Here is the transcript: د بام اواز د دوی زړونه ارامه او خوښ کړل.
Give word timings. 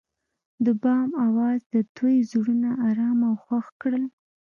د 0.65 0.67
بام 0.83 1.09
اواز 1.27 1.59
د 1.73 1.75
دوی 1.97 2.17
زړونه 2.31 2.69
ارامه 2.89 3.25
او 3.31 3.35
خوښ 3.43 3.65
کړل. 3.81 4.03